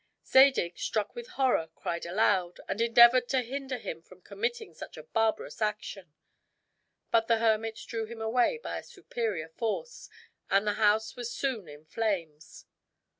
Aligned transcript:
Zadig, 0.25 0.79
struck 0.79 1.13
with 1.13 1.27
horror, 1.37 1.69
cried 1.75 2.07
aloud, 2.07 2.59
and 2.67 2.81
endeavored 2.81 3.29
to 3.29 3.43
hinder 3.43 3.77
him 3.77 4.01
from 4.01 4.19
committing 4.23 4.73
such 4.73 4.97
a 4.97 5.03
barbarous 5.03 5.61
action; 5.61 6.15
but 7.11 7.27
the 7.27 7.37
hermit 7.37 7.79
drew 7.85 8.05
him 8.07 8.19
away 8.19 8.57
by 8.57 8.79
a 8.79 8.83
superior 8.83 9.49
force, 9.49 10.09
and 10.49 10.65
the 10.65 10.73
house 10.81 11.15
was 11.15 11.31
soon 11.31 11.67
in 11.69 11.85
flames. 11.85 12.65